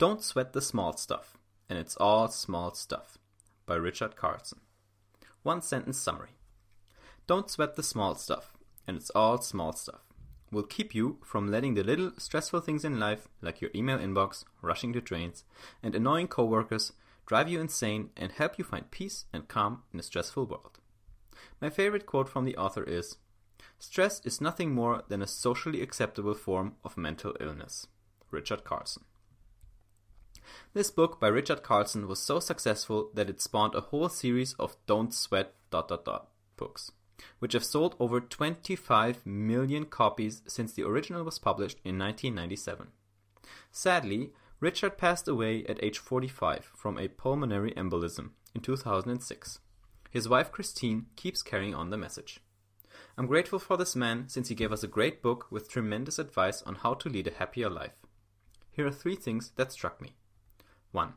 Don't 0.00 0.24
Sweat 0.24 0.54
the 0.54 0.62
Small 0.62 0.96
Stuff, 0.96 1.36
and 1.68 1.78
It's 1.78 1.94
All 1.96 2.28
Small 2.28 2.72
Stuff 2.72 3.18
by 3.66 3.74
Richard 3.74 4.16
Carlson. 4.16 4.60
One 5.42 5.60
sentence 5.60 5.98
summary 5.98 6.38
Don't 7.26 7.50
sweat 7.50 7.76
the 7.76 7.82
small 7.82 8.14
stuff, 8.14 8.54
and 8.86 8.96
it's 8.96 9.10
all 9.10 9.42
small 9.42 9.74
stuff. 9.74 10.00
Will 10.50 10.62
keep 10.62 10.94
you 10.94 11.18
from 11.22 11.50
letting 11.50 11.74
the 11.74 11.84
little 11.84 12.12
stressful 12.16 12.60
things 12.60 12.82
in 12.82 12.98
life, 12.98 13.28
like 13.42 13.60
your 13.60 13.70
email 13.74 13.98
inbox, 13.98 14.44
rushing 14.62 14.94
to 14.94 15.02
trains, 15.02 15.44
and 15.82 15.94
annoying 15.94 16.28
coworkers, 16.28 16.94
drive 17.26 17.50
you 17.50 17.60
insane 17.60 18.08
and 18.16 18.32
help 18.32 18.56
you 18.56 18.64
find 18.64 18.90
peace 18.90 19.26
and 19.34 19.48
calm 19.48 19.82
in 19.92 20.00
a 20.00 20.02
stressful 20.02 20.46
world. 20.46 20.78
My 21.60 21.68
favorite 21.68 22.06
quote 22.06 22.30
from 22.30 22.46
the 22.46 22.56
author 22.56 22.84
is 22.84 23.18
Stress 23.78 24.22
is 24.24 24.40
nothing 24.40 24.74
more 24.74 25.02
than 25.08 25.20
a 25.20 25.26
socially 25.26 25.82
acceptable 25.82 26.32
form 26.32 26.76
of 26.84 26.96
mental 26.96 27.36
illness. 27.38 27.86
Richard 28.30 28.64
Carlson. 28.64 29.04
This 30.72 30.90
book 30.90 31.20
by 31.20 31.28
Richard 31.28 31.62
Carlson 31.62 32.06
was 32.06 32.18
so 32.18 32.40
successful 32.40 33.10
that 33.14 33.28
it 33.28 33.40
spawned 33.40 33.74
a 33.74 33.80
whole 33.80 34.08
series 34.08 34.54
of 34.54 34.76
Don't 34.86 35.12
Sweat 35.12 35.54
dot 35.70 35.88
dot 35.88 36.04
dot 36.04 36.28
books, 36.56 36.92
which 37.38 37.52
have 37.54 37.64
sold 37.64 37.96
over 37.98 38.20
25 38.20 39.26
million 39.26 39.84
copies 39.84 40.42
since 40.46 40.72
the 40.72 40.84
original 40.84 41.24
was 41.24 41.38
published 41.38 41.78
in 41.84 41.98
1997. 41.98 42.88
Sadly, 43.72 44.32
Richard 44.60 44.98
passed 44.98 45.26
away 45.26 45.64
at 45.66 45.82
age 45.82 45.98
45 45.98 46.70
from 46.76 46.98
a 46.98 47.08
pulmonary 47.08 47.72
embolism 47.72 48.30
in 48.54 48.60
2006. 48.60 49.58
His 50.10 50.28
wife 50.28 50.52
Christine 50.52 51.06
keeps 51.16 51.42
carrying 51.42 51.74
on 51.74 51.90
the 51.90 51.96
message. 51.96 52.40
I'm 53.16 53.26
grateful 53.26 53.58
for 53.58 53.76
this 53.76 53.96
man 53.96 54.28
since 54.28 54.48
he 54.48 54.54
gave 54.54 54.72
us 54.72 54.82
a 54.82 54.88
great 54.88 55.22
book 55.22 55.46
with 55.50 55.68
tremendous 55.68 56.18
advice 56.18 56.62
on 56.62 56.76
how 56.76 56.94
to 56.94 57.08
lead 57.08 57.26
a 57.26 57.32
happier 57.32 57.70
life. 57.70 57.94
Here 58.70 58.86
are 58.86 58.92
three 58.92 59.16
things 59.16 59.52
that 59.56 59.72
struck 59.72 60.00
me. 60.00 60.14
1. 60.92 61.14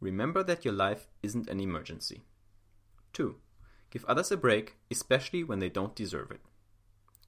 Remember 0.00 0.42
that 0.42 0.64
your 0.64 0.74
life 0.74 1.08
isn't 1.22 1.48
an 1.48 1.60
emergency. 1.60 2.22
2. 3.12 3.36
Give 3.90 4.04
others 4.04 4.30
a 4.30 4.36
break, 4.36 4.76
especially 4.90 5.42
when 5.42 5.58
they 5.58 5.68
don't 5.68 5.96
deserve 5.96 6.30
it. 6.30 6.40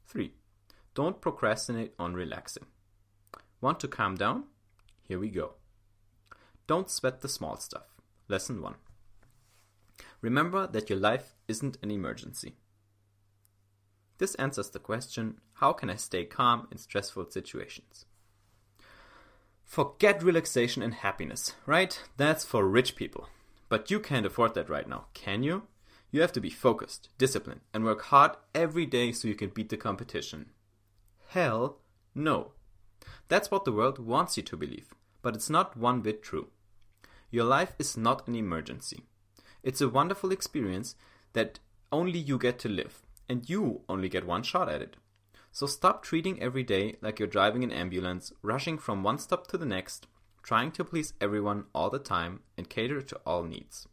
3. 0.07 0.33
Don't 0.95 1.21
procrastinate 1.21 1.95
on 1.99 2.15
relaxing. 2.15 2.67
Want 3.61 3.81
to 3.81 3.89
calm 3.89 4.17
down? 4.17 4.45
Here 5.03 5.19
we 5.19 5.29
go. 5.29 5.55
Don't 6.67 6.91
sweat 6.91 7.21
the 7.21 7.29
small 7.29 7.57
stuff. 7.57 7.87
Lesson 8.29 8.63
1. 8.63 8.75
Remember 10.21 10.67
that 10.67 10.89
your 10.89 10.99
life 10.99 11.35
isn't 11.49 11.79
an 11.83 11.91
emergency. 11.91 12.57
This 14.19 14.35
answers 14.37 14.71
the 14.71 14.79
question 14.79 15.41
how 15.55 15.73
can 15.73 15.91
I 15.91 15.97
stay 15.97 16.25
calm 16.25 16.69
in 16.71 16.79
stressful 16.79 17.31
situations? 17.31 18.05
Forget 19.71 20.21
relaxation 20.21 20.83
and 20.83 20.95
happiness, 20.95 21.55
right? 21.65 22.03
That's 22.17 22.45
for 22.45 22.67
rich 22.67 22.97
people. 22.97 23.29
But 23.69 23.89
you 23.89 24.01
can't 24.01 24.27
afford 24.27 24.55
that 24.55 24.69
right 24.69 24.89
now, 24.89 25.05
can 25.15 25.45
you? 25.45 25.63
You 26.11 26.23
have 26.23 26.33
to 26.33 26.41
be 26.41 26.51
focused, 26.51 27.09
disciplined, 27.19 27.61
and 27.73 27.85
work 27.85 28.03
hard 28.03 28.33
every 28.53 28.85
day 28.85 29.13
so 29.13 29.29
you 29.29 29.37
can 29.37 29.51
beat 29.51 29.69
the 29.69 29.77
competition. 29.77 30.47
Hell 31.29 31.77
no. 32.17 32.51
That's 33.29 33.53
what 33.53 33.65
the 33.65 33.71
world 33.71 34.01
wants 34.01 34.37
you 34.37 34.43
to 34.43 34.57
believe, 34.57 34.89
but 35.23 35.37
it's 35.37 35.49
not 35.49 35.77
one 35.77 36.01
bit 36.01 36.21
true. 36.21 36.49
Your 37.31 37.45
life 37.45 37.75
is 37.79 37.97
not 37.97 38.27
an 38.27 38.35
emergency. 38.35 39.05
It's 39.63 39.81
a 39.81 39.89
wonderful 39.89 40.33
experience 40.33 40.97
that 41.33 41.61
only 41.93 42.19
you 42.19 42.39
get 42.39 42.59
to 42.59 42.69
live, 42.69 43.03
and 43.29 43.49
you 43.49 43.83
only 43.89 44.09
get 44.09 44.27
one 44.27 44.43
shot 44.43 44.69
at 44.69 44.83
it. 44.83 44.97
So 45.53 45.67
stop 45.67 46.03
treating 46.03 46.41
every 46.41 46.63
day 46.63 46.97
like 47.03 47.19
you're 47.19 47.29
driving 47.29 47.65
an 47.65 47.73
ambulance, 47.73 48.33
rushing 48.43 48.79
from 48.79 49.03
one 49.03 49.19
stop 49.19 49.47
to 49.49 49.59
the 49.59 49.67
next, 49.67 50.07
trying 50.43 50.71
to 50.73 50.85
please 50.85 51.13
everyone 51.21 51.65
all 51.75 51.91
the 51.91 51.99
time 51.99 52.41
and 52.57 52.69
cater 52.69 53.03
to 53.03 53.21
all 53.27 53.43
needs. 53.43 53.89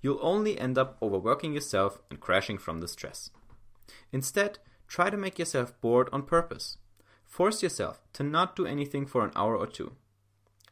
You'll 0.00 0.20
only 0.22 0.58
end 0.58 0.78
up 0.78 0.96
overworking 1.02 1.52
yourself 1.52 2.00
and 2.08 2.20
crashing 2.20 2.58
from 2.58 2.80
the 2.80 2.88
stress. 2.88 3.30
Instead, 4.12 4.58
try 4.86 5.10
to 5.10 5.16
make 5.16 5.38
yourself 5.38 5.78
bored 5.80 6.08
on 6.12 6.22
purpose. 6.22 6.78
Force 7.24 7.62
yourself 7.62 8.00
to 8.12 8.22
not 8.22 8.54
do 8.54 8.66
anything 8.66 9.06
for 9.06 9.24
an 9.24 9.32
hour 9.34 9.56
or 9.56 9.66
two. 9.66 9.92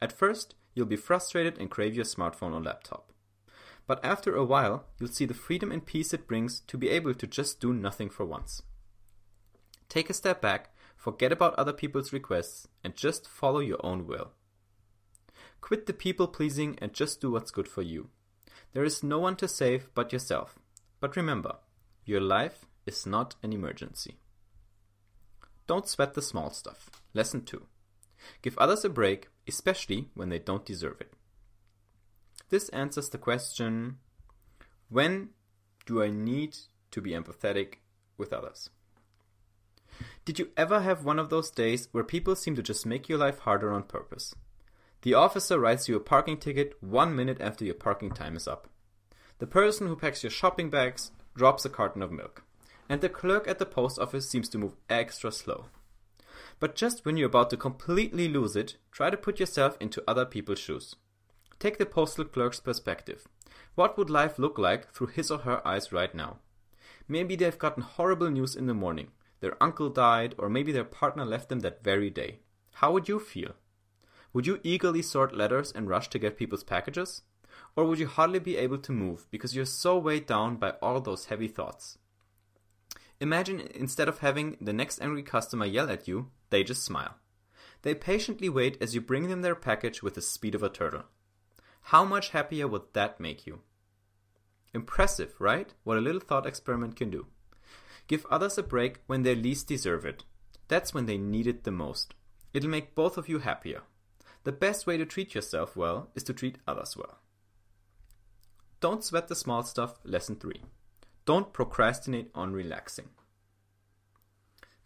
At 0.01 0.13
first, 0.13 0.55
you'll 0.75 0.87
be 0.87 0.97
frustrated 0.97 1.59
and 1.59 1.71
crave 1.71 1.95
your 1.95 2.05
smartphone 2.05 2.55
or 2.55 2.61
laptop. 2.61 3.13
But 3.87 4.05
after 4.05 4.37
a 4.37 4.45
while, 4.45 4.85
you'll 4.99 5.09
see 5.09 5.25
the 5.25 5.35
freedom 5.35 5.73
and 5.73 5.85
peace 5.85 6.15
it 6.15 6.29
brings 6.29 6.61
to 6.61 6.79
be 6.79 6.89
able 6.91 7.15
to 7.15 7.27
just 7.27 7.61
do 7.61 7.73
nothing 7.73 8.09
for 8.09 8.25
once. 8.25 8.63
Take 9.91 10.09
a 10.09 10.15
step 10.15 10.41
back, 10.41 10.73
forget 10.97 11.33
about 11.33 11.55
other 11.57 11.73
people's 11.73 12.13
requests, 12.13 12.69
and 12.83 12.95
just 12.95 13.29
follow 13.29 13.59
your 13.59 13.85
own 13.85 14.07
will. 14.07 14.31
Quit 15.61 15.87
the 15.87 15.93
people 15.93 16.29
pleasing 16.29 16.79
and 16.81 16.95
just 16.95 17.21
do 17.21 17.33
what's 17.33 17.51
good 17.51 17.69
for 17.69 17.83
you. 17.83 18.09
There 18.73 18.85
is 18.85 19.03
no 19.03 19.19
one 19.19 19.35
to 19.37 19.49
save 19.49 19.91
but 19.95 20.13
yourself. 20.13 20.59
But 21.01 21.17
remember, 21.17 21.57
your 22.05 22.21
life 22.21 22.67
is 22.87 23.05
not 23.05 23.35
an 23.43 23.53
emergency. 23.53 24.17
Don't 25.67 25.89
sweat 25.89 26.15
the 26.15 26.23
small 26.23 26.51
stuff. 26.51 26.89
Lesson 27.13 27.45
2. 27.45 27.67
Give 28.43 28.57
others 28.59 28.85
a 28.85 28.89
break, 28.89 29.29
especially 29.49 30.09
when 30.15 30.29
they 30.29 30.39
don't 30.39 30.65
deserve 30.65 31.01
it. 31.01 31.13
This 32.49 32.69
answers 32.69 33.09
the 33.09 33.19
question 33.19 33.99
when 34.89 35.31
do 35.87 36.03
I 36.03 36.11
need 36.11 36.57
to 36.93 37.01
be 37.01 37.11
empathetic 37.11 37.75
with 38.19 38.33
others? 38.33 38.71
Did 40.27 40.39
you 40.39 40.51
ever 40.57 40.81
have 40.81 41.05
one 41.05 41.19
of 41.19 41.31
those 41.31 41.51
days 41.51 41.89
where 41.93 42.05
people 42.05 42.37
seem 42.37 42.55
to 42.57 42.63
just 42.63 42.85
make 42.85 43.09
your 43.09 43.19
life 43.19 43.41
harder 43.41 43.73
on 43.73 43.85
purpose? 43.85 44.35
The 45.03 45.15
officer 45.15 45.59
writes 45.59 45.89
you 45.89 45.97
a 45.97 46.01
parking 46.01 46.37
ticket 46.37 46.77
one 46.81 47.17
minute 47.17 47.41
after 47.41 47.65
your 47.65 47.75
parking 47.75 48.11
time 48.11 48.37
is 48.37 48.47
up. 48.47 48.69
The 49.39 49.47
person 49.47 49.87
who 49.87 49.97
packs 49.97 50.23
your 50.23 50.31
shopping 50.31 50.69
bags 50.69 51.11
drops 51.35 51.65
a 51.65 51.71
carton 51.71 52.03
of 52.03 52.13
milk. 52.13 52.45
And 52.87 53.01
the 53.01 53.09
clerk 53.09 53.49
at 53.49 53.59
the 53.59 53.65
post 53.65 53.99
office 53.99 54.29
seems 54.29 54.49
to 54.51 54.59
move 54.59 54.77
extra 54.91 55.33
slow. 55.33 55.67
But 56.59 56.75
just 56.75 57.07
when 57.07 57.17
you're 57.17 57.29
about 57.29 57.49
to 57.51 57.57
completely 57.57 58.29
lose 58.29 58.57
it, 58.57 58.77
try 58.93 59.09
to 59.09 59.17
put 59.17 59.41
yourself 59.41 59.79
into 59.81 60.05
other 60.07 60.27
people's 60.27 60.59
shoes. 60.59 60.97
Take 61.59 61.79
the 61.79 61.87
postal 61.87 62.27
clerk's 62.27 62.61
perspective. 62.61 63.27
What 63.75 63.97
would 63.97 64.11
life 64.11 64.39
look 64.39 64.59
like 64.59 64.93
through 64.93 65.09
his 65.09 65.31
or 65.31 65.39
her 65.39 65.67
eyes 65.67 65.93
right 65.93 66.15
now? 66.15 66.41
Maybe 67.09 67.37
they've 67.37 67.59
gotten 67.59 67.83
horrible 67.83 68.31
news 68.31 68.55
in 68.55 68.67
the 68.67 68.75
morning. 68.75 69.09
Their 69.41 69.63
uncle 69.63 69.89
died, 69.89 70.35
or 70.39 70.49
maybe 70.49 70.73
their 70.73 70.85
partner 70.85 71.25
left 71.25 71.49
them 71.49 71.61
that 71.61 71.83
very 71.83 72.11
day. 72.11 72.41
How 72.75 72.93
would 72.93 73.09
you 73.09 73.19
feel? 73.19 73.53
Would 74.33 74.47
you 74.47 74.61
eagerly 74.63 75.03
sort 75.03 75.35
letters 75.35 75.73
and 75.73 75.89
rush 75.89 76.09
to 76.11 76.19
get 76.19 76.37
people's 76.37 76.63
packages? 76.63 77.23
Or 77.75 77.85
would 77.85 77.99
you 77.99 78.07
hardly 78.07 78.39
be 78.39 78.57
able 78.57 78.79
to 78.79 78.93
move 78.93 79.27
because 79.31 79.57
you're 79.57 79.65
so 79.65 79.99
weighed 79.99 80.27
down 80.27 80.57
by 80.57 80.71
all 80.83 81.01
those 81.01 81.27
heavy 81.27 81.49
thoughts? 81.49 81.99
Imagine 83.21 83.61
instead 83.75 84.09
of 84.09 84.19
having 84.19 84.57
the 84.61 84.73
next 84.73 85.01
angry 85.01 85.23
customer 85.23 85.67
yell 85.67 85.91
at 85.91 86.09
you, 86.09 86.31
they 86.51 86.65
just 86.65 86.85
smile. 86.85 87.17
They 87.83 87.95
patiently 87.95 88.49
wait 88.49 88.79
as 88.81 88.95
you 88.95 89.01
bring 89.01 89.29
them 89.29 89.43
their 89.43 89.55
package 89.55 90.03
with 90.03 90.15
the 90.15 90.23
speed 90.23 90.55
of 90.55 90.63
a 90.63 90.69
turtle. 90.69 91.05
How 91.85 92.05
much 92.05 92.31
happier 92.31 92.69
would 92.69 92.93
that 92.93 93.21
make 93.21 93.47
you? 93.47 93.61
Impressive, 94.73 95.35
right? 95.39 95.73
What 95.83 95.99
a 95.99 96.01
little 96.01 96.21
thought 96.21 96.47
experiment 96.47 96.97
can 96.97 97.11
do. 97.11 97.27
Give 98.11 98.27
others 98.29 98.59
a 98.59 98.65
break 98.65 98.99
when 99.07 99.23
they 99.23 99.37
least 99.37 99.69
deserve 99.69 100.05
it. 100.05 100.25
That's 100.67 100.93
when 100.93 101.07
they 101.07 101.17
need 101.17 101.47
it 101.47 101.63
the 101.63 101.71
most. 101.71 102.13
It'll 102.53 102.69
make 102.69 102.97
both 102.97 103.17
of 103.17 103.29
you 103.29 103.39
happier. 103.39 103.83
The 104.43 104.51
best 104.51 104.85
way 104.85 104.97
to 104.97 105.07
treat 105.07 105.33
yourself 105.33 105.77
well 105.77 106.09
is 106.17 106.25
to 106.25 106.35
treat 106.35 106.59
others 106.67 106.97
well. 106.97 107.21
Don't 108.81 109.05
sweat 109.05 109.29
the 109.29 109.37
small 109.37 109.63
stuff, 109.63 110.01
lesson 110.03 110.35
3. 110.35 110.61
Don't 111.25 111.53
procrastinate 111.53 112.33
on 112.35 112.53
relaxing. 112.53 113.11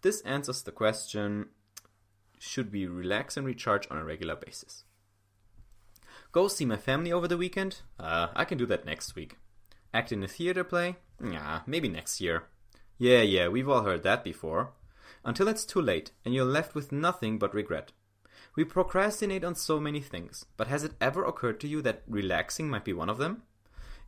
This 0.02 0.20
answers 0.20 0.62
the 0.62 0.70
question 0.70 1.46
should 2.38 2.74
we 2.74 2.84
relax 2.84 3.38
and 3.38 3.46
recharge 3.46 3.88
on 3.90 3.96
a 3.96 4.04
regular 4.04 4.36
basis? 4.36 4.84
Go 6.30 6.48
see 6.48 6.66
my 6.66 6.76
family 6.76 7.10
over 7.10 7.26
the 7.26 7.38
weekend? 7.38 7.80
Uh, 7.98 8.26
I 8.36 8.44
can 8.44 8.58
do 8.58 8.66
that 8.66 8.84
next 8.84 9.16
week. 9.16 9.38
Act 9.94 10.12
in 10.12 10.22
a 10.22 10.28
theater 10.28 10.62
play? 10.62 10.96
Yeah, 11.24 11.60
maybe 11.66 11.88
next 11.88 12.20
year. 12.20 12.48
Yeah, 13.04 13.20
yeah, 13.20 13.48
we've 13.48 13.68
all 13.68 13.82
heard 13.82 14.02
that 14.04 14.24
before. 14.24 14.72
Until 15.26 15.46
it's 15.46 15.66
too 15.66 15.82
late 15.82 16.12
and 16.24 16.32
you're 16.32 16.46
left 16.46 16.74
with 16.74 16.90
nothing 16.90 17.38
but 17.38 17.52
regret. 17.52 17.92
We 18.56 18.64
procrastinate 18.64 19.44
on 19.44 19.56
so 19.56 19.78
many 19.78 20.00
things, 20.00 20.46
but 20.56 20.68
has 20.68 20.84
it 20.84 20.94
ever 21.02 21.22
occurred 21.22 21.60
to 21.60 21.68
you 21.68 21.82
that 21.82 22.02
relaxing 22.08 22.70
might 22.70 22.86
be 22.86 22.94
one 22.94 23.10
of 23.10 23.18
them? 23.18 23.42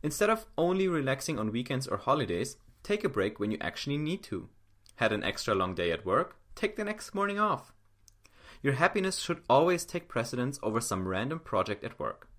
Instead 0.01 0.31
of 0.31 0.47
only 0.57 0.87
relaxing 0.87 1.37
on 1.37 1.51
weekends 1.51 1.85
or 1.85 1.97
holidays, 1.97 2.57
take 2.81 3.03
a 3.03 3.09
break 3.09 3.39
when 3.39 3.51
you 3.51 3.59
actually 3.61 3.99
need 3.99 4.23
to. 4.23 4.49
Had 4.95 5.11
an 5.11 5.23
extra 5.23 5.53
long 5.53 5.75
day 5.75 5.91
at 5.91 6.03
work? 6.03 6.35
Take 6.55 6.75
the 6.75 6.83
next 6.83 7.13
morning 7.13 7.37
off. 7.37 7.73
Your 8.63 8.73
happiness 8.73 9.19
should 9.19 9.43
always 9.47 9.85
take 9.85 10.07
precedence 10.07 10.59
over 10.63 10.81
some 10.81 11.07
random 11.07 11.37
project 11.37 11.83
at 11.83 11.99
work. 11.99 12.29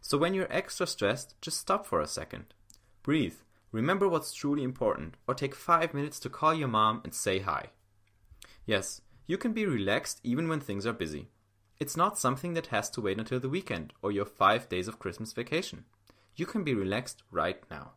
So 0.00 0.16
when 0.16 0.32
you're 0.32 0.50
extra 0.50 0.86
stressed, 0.86 1.34
just 1.42 1.58
stop 1.58 1.84
for 1.84 2.00
a 2.00 2.06
second. 2.06 2.54
Breathe, 3.02 3.36
remember 3.72 4.08
what's 4.08 4.32
truly 4.32 4.62
important, 4.62 5.16
or 5.26 5.34
take 5.34 5.54
five 5.54 5.94
minutes 5.94 6.18
to 6.20 6.28
call 6.28 6.54
your 6.54 6.68
mom 6.68 7.00
and 7.04 7.14
say 7.14 7.40
hi. 7.40 7.70
Yes, 8.66 9.00
you 9.26 9.36
can 9.38 9.52
be 9.52 9.66
relaxed 9.66 10.20
even 10.22 10.48
when 10.48 10.60
things 10.60 10.86
are 10.86 10.92
busy. 10.92 11.28
It's 11.78 11.96
not 11.96 12.18
something 12.18 12.54
that 12.54 12.68
has 12.68 12.90
to 12.90 13.00
wait 13.00 13.18
until 13.18 13.38
the 13.38 13.48
weekend 13.48 13.92
or 14.02 14.10
your 14.10 14.24
five 14.24 14.68
days 14.68 14.88
of 14.88 14.98
Christmas 14.98 15.32
vacation. 15.32 15.84
You 16.34 16.46
can 16.46 16.64
be 16.64 16.74
relaxed 16.74 17.22
right 17.30 17.62
now. 17.70 17.92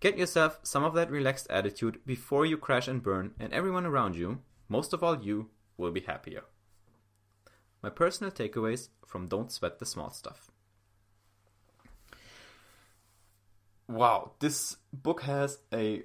Get 0.00 0.16
yourself 0.16 0.58
some 0.62 0.84
of 0.84 0.94
that 0.94 1.10
relaxed 1.10 1.46
attitude 1.50 2.00
before 2.06 2.46
you 2.46 2.56
crash 2.56 2.88
and 2.88 3.02
burn, 3.02 3.34
and 3.38 3.52
everyone 3.52 3.84
around 3.84 4.16
you, 4.16 4.40
most 4.68 4.92
of 4.92 5.02
all 5.02 5.22
you, 5.22 5.50
will 5.76 5.90
be 5.90 6.00
happier. 6.00 6.42
My 7.82 7.90
personal 7.90 8.30
takeaways 8.30 8.88
from 9.06 9.28
Don't 9.28 9.50
Sweat 9.50 9.78
the 9.78 9.86
Small 9.86 10.10
Stuff. 10.10 10.50
Wow, 13.90 14.34
this 14.38 14.76
book 14.92 15.22
has 15.22 15.58
a 15.74 16.02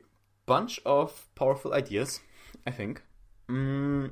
bunch 0.47 0.79
of 0.87 1.27
powerful 1.35 1.71
ideas, 1.71 2.19
I 2.65 2.71
think. 2.71 3.03
Mm, 3.47 4.09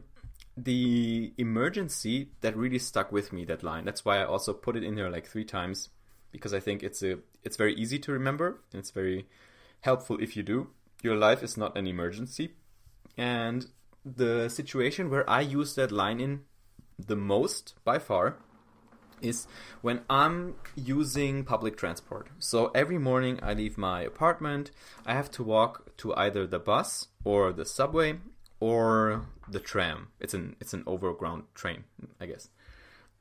the 0.55 1.33
emergency 1.39 2.29
that 2.41 2.55
really 2.55 2.77
stuck 2.77 3.11
with 3.11 3.33
me 3.33 3.45
that 3.45 3.63
line. 3.63 3.83
That's 3.83 4.05
why 4.05 4.19
I 4.19 4.25
also 4.25 4.53
put 4.53 4.75
it 4.75 4.83
in 4.83 4.95
here 4.95 5.09
like 5.09 5.25
three 5.25 5.43
times 5.43 5.89
because 6.31 6.53
I 6.53 6.59
think 6.59 6.83
it's 6.83 7.01
a 7.01 7.17
it's 7.43 7.57
very 7.57 7.73
easy 7.73 7.97
to 7.97 8.11
remember 8.11 8.61
and 8.71 8.79
it's 8.79 8.91
very 8.91 9.25
helpful 9.81 10.17
if 10.21 10.37
you 10.37 10.43
do. 10.43 10.67
Your 11.01 11.15
life 11.15 11.41
is 11.41 11.57
not 11.57 11.75
an 11.75 11.87
emergency. 11.87 12.53
And 13.17 13.65
the 14.05 14.49
situation 14.49 15.09
where 15.09 15.27
I 15.27 15.41
use 15.41 15.73
that 15.75 15.91
line 15.91 16.19
in 16.19 16.41
the 16.99 17.15
most 17.15 17.73
by 17.83 17.97
far 17.97 18.37
is 19.23 19.47
when 19.81 20.01
I'm 20.09 20.55
using 20.75 21.43
public 21.43 21.77
transport. 21.77 22.27
So 22.39 22.67
every 22.75 22.97
morning 22.97 23.39
I 23.41 23.53
leave 23.53 23.77
my 23.77 24.01
apartment, 24.01 24.71
I 25.05 25.13
have 25.13 25.31
to 25.31 25.43
walk 25.43 25.95
to 25.97 26.13
either 26.15 26.45
the 26.45 26.59
bus 26.59 27.07
or 27.23 27.53
the 27.53 27.65
subway 27.65 28.19
or 28.59 29.25
the 29.49 29.59
tram. 29.59 30.09
It's 30.19 30.33
an 30.33 30.55
it's 30.59 30.73
an 30.73 30.83
overground 30.85 31.43
train, 31.53 31.83
I 32.19 32.25
guess. 32.27 32.49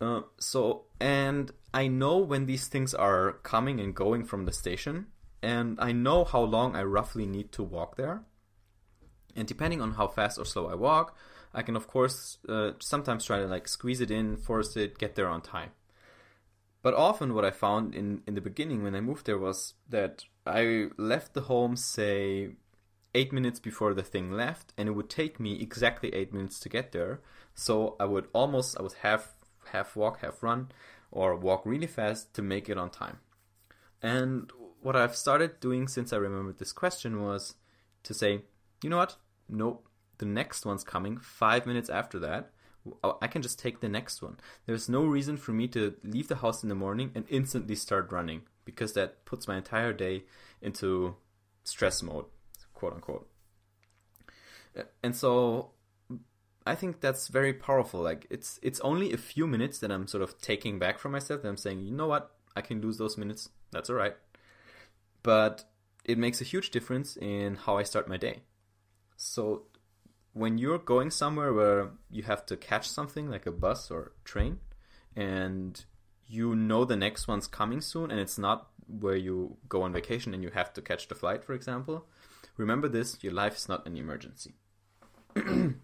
Uh, 0.00 0.22
so 0.38 0.84
and 1.00 1.52
I 1.72 1.88
know 1.88 2.18
when 2.18 2.46
these 2.46 2.68
things 2.68 2.94
are 2.94 3.32
coming 3.42 3.80
and 3.80 3.94
going 3.94 4.24
from 4.24 4.44
the 4.44 4.52
station, 4.52 5.06
and 5.42 5.78
I 5.80 5.92
know 5.92 6.24
how 6.24 6.42
long 6.42 6.76
I 6.76 6.82
roughly 6.82 7.26
need 7.26 7.52
to 7.52 7.62
walk 7.62 7.96
there. 7.96 8.22
And 9.34 9.48
depending 9.48 9.80
on 9.80 9.92
how 9.92 10.08
fast 10.08 10.38
or 10.38 10.44
slow 10.44 10.66
I 10.68 10.74
walk, 10.74 11.16
I 11.54 11.62
can 11.62 11.76
of 11.76 11.86
course 11.86 12.38
uh, 12.48 12.72
sometimes 12.78 13.24
try 13.24 13.38
to 13.38 13.46
like 13.46 13.68
squeeze 13.68 14.00
it 14.00 14.10
in, 14.10 14.36
force 14.36 14.76
it, 14.76 14.98
get 14.98 15.14
there 15.14 15.28
on 15.28 15.40
time. 15.40 15.70
But 16.82 16.94
often, 16.94 17.34
what 17.34 17.44
I 17.44 17.50
found 17.50 17.94
in 17.94 18.22
in 18.26 18.34
the 18.34 18.40
beginning 18.40 18.82
when 18.82 18.94
I 18.94 19.00
moved 19.00 19.26
there 19.26 19.38
was 19.38 19.74
that 19.88 20.24
I 20.46 20.88
left 20.96 21.34
the 21.34 21.42
home, 21.42 21.76
say, 21.76 22.56
eight 23.14 23.32
minutes 23.32 23.60
before 23.60 23.94
the 23.94 24.02
thing 24.02 24.32
left, 24.32 24.72
and 24.76 24.88
it 24.88 24.92
would 24.92 25.08
take 25.08 25.38
me 25.38 25.60
exactly 25.60 26.12
eight 26.14 26.32
minutes 26.32 26.58
to 26.60 26.68
get 26.68 26.92
there. 26.92 27.20
So 27.54 27.96
I 28.00 28.06
would 28.06 28.28
almost, 28.32 28.78
I 28.78 28.82
would 28.82 28.94
half 29.02 29.34
half 29.70 29.94
walk, 29.94 30.20
half 30.20 30.42
run, 30.42 30.72
or 31.10 31.36
walk 31.36 31.64
really 31.64 31.86
fast 31.86 32.34
to 32.34 32.42
make 32.42 32.68
it 32.68 32.78
on 32.78 32.90
time. 32.90 33.18
And 34.02 34.50
what 34.80 34.96
I've 34.96 35.14
started 35.14 35.60
doing 35.60 35.86
since 35.86 36.12
I 36.12 36.16
remembered 36.16 36.58
this 36.58 36.72
question 36.72 37.22
was 37.22 37.54
to 38.02 38.12
say, 38.12 38.42
you 38.82 38.90
know 38.90 38.96
what? 38.96 39.16
Nope. 39.48 39.86
The 40.18 40.26
next 40.26 40.66
one's 40.66 40.84
coming 40.84 41.18
five 41.18 41.66
minutes 41.66 41.88
after 41.88 42.18
that. 42.20 42.50
Oh, 43.04 43.18
I 43.22 43.28
can 43.28 43.42
just 43.42 43.58
take 43.58 43.80
the 43.80 43.88
next 43.88 44.22
one. 44.22 44.38
There's 44.66 44.88
no 44.88 45.04
reason 45.04 45.36
for 45.36 45.52
me 45.52 45.68
to 45.68 45.94
leave 46.02 46.28
the 46.28 46.36
house 46.36 46.62
in 46.62 46.68
the 46.68 46.74
morning 46.74 47.12
and 47.14 47.24
instantly 47.28 47.76
start 47.76 48.10
running 48.10 48.42
because 48.64 48.92
that 48.94 49.24
puts 49.24 49.46
my 49.46 49.56
entire 49.56 49.92
day 49.92 50.24
into 50.60 51.16
stress 51.64 52.02
mode, 52.02 52.24
quote 52.74 52.94
unquote. 52.94 53.28
Uh, 54.76 54.82
and 55.02 55.14
so 55.14 55.70
I 56.66 56.74
think 56.74 57.00
that's 57.00 57.28
very 57.28 57.52
powerful. 57.52 58.00
Like 58.00 58.26
it's 58.30 58.58
it's 58.62 58.80
only 58.80 59.12
a 59.12 59.16
few 59.16 59.46
minutes 59.46 59.78
that 59.78 59.92
I'm 59.92 60.06
sort 60.06 60.22
of 60.22 60.40
taking 60.40 60.78
back 60.78 60.98
from 60.98 61.12
myself. 61.12 61.42
That 61.42 61.48
I'm 61.48 61.56
saying, 61.56 61.84
you 61.84 61.92
know 61.92 62.06
what, 62.06 62.32
I 62.56 62.60
can 62.60 62.80
lose 62.80 62.98
those 62.98 63.16
minutes. 63.16 63.48
That's 63.70 63.90
all 63.90 63.96
right. 63.96 64.16
But 65.22 65.64
it 66.04 66.18
makes 66.18 66.40
a 66.40 66.44
huge 66.44 66.70
difference 66.70 67.16
in 67.16 67.56
how 67.56 67.76
I 67.78 67.84
start 67.84 68.08
my 68.08 68.16
day. 68.16 68.42
So 69.16 69.66
when 70.32 70.58
you're 70.58 70.78
going 70.78 71.10
somewhere 71.10 71.52
where 71.52 71.90
you 72.10 72.22
have 72.22 72.44
to 72.46 72.56
catch 72.56 72.88
something 72.88 73.30
like 73.30 73.46
a 73.46 73.52
bus 73.52 73.90
or 73.90 74.12
train 74.24 74.58
and 75.14 75.84
you 76.26 76.56
know 76.56 76.84
the 76.84 76.96
next 76.96 77.28
one's 77.28 77.46
coming 77.46 77.80
soon 77.80 78.10
and 78.10 78.18
it's 78.18 78.38
not 78.38 78.68
where 78.86 79.16
you 79.16 79.56
go 79.68 79.82
on 79.82 79.92
vacation 79.92 80.32
and 80.34 80.42
you 80.42 80.50
have 80.50 80.72
to 80.72 80.80
catch 80.80 81.08
the 81.08 81.14
flight 81.14 81.44
for 81.44 81.52
example 81.52 82.06
remember 82.56 82.88
this 82.88 83.18
your 83.22 83.32
life 83.32 83.56
is 83.56 83.68
not 83.68 83.86
an 83.86 83.96
emergency. 83.96 84.54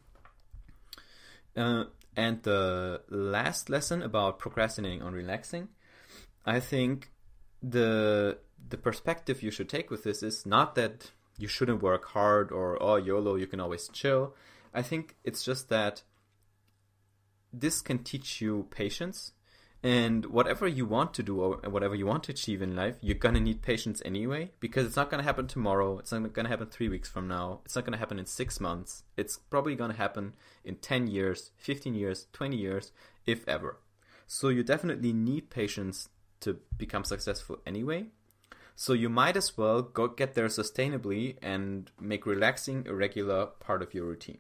Uh, 1.57 1.85
and 2.15 2.45
the 2.45 3.01
last 3.09 3.69
lesson 3.69 4.01
about 4.01 4.39
procrastinating 4.39 5.03
on 5.03 5.13
relaxing 5.13 5.67
i 6.47 6.61
think 6.61 7.11
the 7.61 8.39
the 8.69 8.77
perspective 8.77 9.43
you 9.43 9.51
should 9.51 9.69
take 9.69 9.91
with 9.91 10.05
this 10.05 10.23
is 10.23 10.47
not 10.47 10.77
that 10.77 11.11
you 11.39 11.49
shouldn't 11.49 11.83
work 11.83 12.05
hard 12.07 12.53
or 12.53 12.81
oh 12.83 12.97
YOLO 12.97 13.37
you 13.37 13.47
can 13.47 13.61
always 13.61 13.89
chill. 13.89 14.35
I 14.75 14.83
think 14.83 15.17
it's 15.25 15.43
just 15.45 15.69
that 15.71 16.03
this 17.53 17.81
can 17.81 18.01
teach 18.05 18.41
you 18.41 18.67
patience 18.71 19.33
and 19.83 20.27
whatever 20.27 20.67
you 20.67 20.85
want 20.87 21.15
to 21.15 21.23
do 21.23 21.41
or 21.41 21.57
whatever 21.71 21.95
you 21.95 22.05
want 22.05 22.25
to 22.25 22.33
achieve 22.33 22.61
in 22.61 22.75
life, 22.75 22.97
you're 23.01 23.15
gonna 23.15 23.39
need 23.39 23.63
patience 23.63 24.03
anyway 24.05 24.51
because 24.59 24.85
it's 24.85 24.97
not 24.97 25.09
gonna 25.09 25.23
happen 25.23 25.47
tomorrow. 25.47 25.99
It's 25.99 26.11
not 26.11 26.33
gonna 26.33 26.49
happen 26.49 26.67
three 26.67 26.89
weeks 26.89 27.09
from 27.09 27.29
now. 27.29 27.61
It's 27.65 27.77
not 27.77 27.85
gonna 27.85 27.97
happen 27.97 28.19
in 28.19 28.27
six 28.27 28.59
months. 28.59 29.05
It's 29.17 29.37
probably 29.37 29.77
gonna 29.77 29.95
happen 29.95 30.33
in 30.65 30.77
10 30.77 31.07
years, 31.07 31.53
15 31.57 31.95
years, 31.95 32.27
20 32.33 32.57
years, 32.57 32.91
if 33.25 33.47
ever. 33.47 33.79
So 34.27 34.49
you 34.49 34.65
definitely 34.65 35.13
need 35.13 35.49
patience 35.49 36.09
to 36.41 36.59
become 36.77 37.05
successful 37.05 37.61
anyway. 37.65 38.07
So 38.81 38.93
you 38.93 39.09
might 39.09 39.37
as 39.37 39.59
well 39.59 39.83
go 39.83 40.07
get 40.07 40.35
there 40.35 40.47
sustainably 40.47 41.37
and 41.43 41.91
make 42.01 42.25
relaxing 42.25 42.87
a 42.87 42.95
regular 42.95 43.47
part 43.47 43.83
of 43.83 43.93
your 43.93 44.07
routine. 44.07 44.39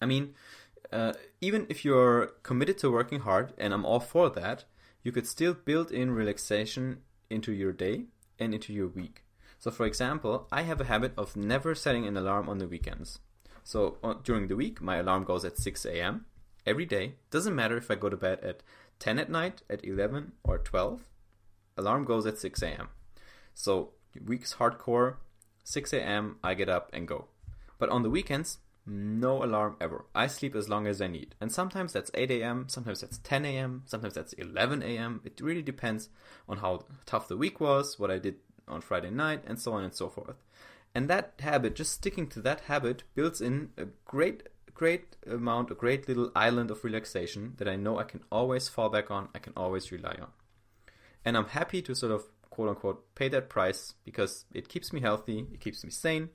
I 0.00 0.06
mean, 0.06 0.34
uh, 0.92 1.14
even 1.40 1.66
if 1.68 1.84
you're 1.84 2.26
committed 2.44 2.78
to 2.78 2.92
working 2.92 3.22
hard, 3.22 3.52
and 3.58 3.74
I'm 3.74 3.84
all 3.84 3.98
for 3.98 4.30
that, 4.30 4.62
you 5.02 5.10
could 5.10 5.26
still 5.26 5.54
build 5.54 5.90
in 5.90 6.12
relaxation 6.12 6.98
into 7.28 7.52
your 7.52 7.72
day 7.72 8.04
and 8.38 8.54
into 8.54 8.72
your 8.72 8.86
week. 8.86 9.24
So, 9.58 9.72
for 9.72 9.86
example, 9.86 10.46
I 10.52 10.62
have 10.62 10.80
a 10.80 10.84
habit 10.84 11.12
of 11.18 11.36
never 11.36 11.74
setting 11.74 12.06
an 12.06 12.16
alarm 12.16 12.48
on 12.48 12.58
the 12.58 12.68
weekends. 12.68 13.18
So, 13.64 13.98
uh, 14.04 14.14
during 14.22 14.46
the 14.46 14.54
week, 14.54 14.80
my 14.80 14.98
alarm 14.98 15.24
goes 15.24 15.44
at 15.44 15.58
6 15.58 15.84
a.m. 15.84 16.26
every 16.64 16.86
day. 16.86 17.16
Doesn't 17.32 17.56
matter 17.56 17.76
if 17.76 17.90
I 17.90 17.96
go 17.96 18.08
to 18.08 18.16
bed 18.16 18.38
at 18.44 18.62
10 19.00 19.18
at 19.18 19.28
night, 19.28 19.62
at 19.68 19.84
11, 19.84 20.30
or 20.44 20.58
12. 20.58 21.08
Alarm 21.76 22.04
goes 22.04 22.24
at 22.24 22.38
6 22.38 22.62
a.m. 22.62 22.88
So 23.60 23.90
week's 24.24 24.54
hardcore, 24.54 25.16
6 25.64 25.92
a.m. 25.92 26.36
I 26.42 26.54
get 26.54 26.70
up 26.70 26.88
and 26.94 27.06
go. 27.06 27.26
But 27.78 27.90
on 27.90 28.02
the 28.02 28.08
weekends, 28.08 28.58
no 28.86 29.44
alarm 29.44 29.76
ever. 29.82 30.06
I 30.14 30.28
sleep 30.28 30.54
as 30.54 30.70
long 30.70 30.86
as 30.86 31.02
I 31.02 31.08
need. 31.08 31.34
And 31.42 31.52
sometimes 31.52 31.92
that's 31.92 32.10
8 32.14 32.30
a.m., 32.30 32.64
sometimes 32.68 33.02
that's 33.02 33.18
10 33.18 33.44
a.m., 33.44 33.82
sometimes 33.84 34.14
that's 34.14 34.32
11 34.32 34.82
a.m. 34.82 35.20
It 35.24 35.42
really 35.42 35.60
depends 35.60 36.08
on 36.48 36.58
how 36.58 36.86
tough 37.04 37.28
the 37.28 37.36
week 37.36 37.60
was, 37.60 37.98
what 37.98 38.10
I 38.10 38.18
did 38.18 38.36
on 38.66 38.80
Friday 38.80 39.10
night, 39.10 39.44
and 39.46 39.58
so 39.58 39.74
on 39.74 39.84
and 39.84 39.94
so 39.94 40.08
forth. 40.08 40.42
And 40.94 41.08
that 41.08 41.34
habit, 41.40 41.76
just 41.76 41.92
sticking 41.92 42.28
to 42.28 42.40
that 42.40 42.62
habit, 42.62 43.04
builds 43.14 43.42
in 43.42 43.72
a 43.76 43.88
great, 44.06 44.48
great 44.72 45.16
amount, 45.26 45.70
a 45.70 45.74
great 45.74 46.08
little 46.08 46.32
island 46.34 46.70
of 46.70 46.82
relaxation 46.82 47.52
that 47.58 47.68
I 47.68 47.76
know 47.76 47.98
I 47.98 48.04
can 48.04 48.22
always 48.32 48.68
fall 48.68 48.88
back 48.88 49.10
on, 49.10 49.28
I 49.34 49.38
can 49.38 49.52
always 49.54 49.92
rely 49.92 50.16
on. 50.18 50.30
And 51.26 51.36
I'm 51.36 51.48
happy 51.48 51.82
to 51.82 51.94
sort 51.94 52.12
of 52.12 52.24
quote 52.50 52.68
unquote 52.68 53.14
pay 53.14 53.28
that 53.28 53.48
price 53.48 53.94
because 54.04 54.44
it 54.52 54.68
keeps 54.68 54.92
me 54.92 55.00
healthy, 55.00 55.46
it 55.52 55.60
keeps 55.60 55.82
me 55.84 55.90
sane, 55.90 56.28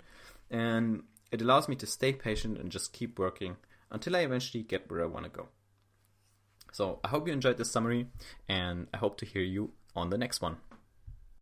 and 0.50 1.04
it 1.32 1.42
allows 1.42 1.68
me 1.68 1.76
to 1.76 1.86
stay 1.86 2.14
patient 2.14 2.58
and 2.58 2.72
just 2.72 2.94
keep 2.94 3.20
working 3.20 3.58
until 3.92 4.16
I 4.16 4.20
eventually 4.20 4.64
get 4.64 4.90
where 4.90 5.04
I 5.04 5.08
want 5.08 5.26
to 5.26 5.32
go. 5.32 5.48
So 6.72 7.00
I 7.04 7.10
hope 7.10 7.28
you 7.28 7.34
enjoyed 7.34 7.58
this 7.58 7.72
summary, 7.72 8.08
and 8.50 8.88
I 8.94 8.98
hope 8.98 9.18
to 9.20 9.26
hear 9.26 9.44
you 9.44 9.72
on 9.96 10.10
the 10.10 10.18
next 10.18 10.42
one. 10.42 10.58